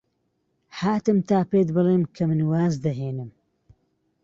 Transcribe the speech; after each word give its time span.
هاتم 0.79 1.17
تا 1.29 1.39
پێت 1.49 1.69
بڵێم 1.75 2.03
کە 2.15 2.23
من 2.29 2.41
واز 2.49 2.73
دەهێنم. 2.85 3.29